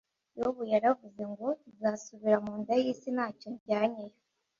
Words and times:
yobu 0.39 0.61
yaravuze 0.73 1.21
ngo 1.31 1.47
nzasubira 1.73 2.37
munda 2.45 2.73
yisi 2.83 3.09
ntacyo 3.15 3.49
jyanye 3.65 4.01
yo 4.09 4.15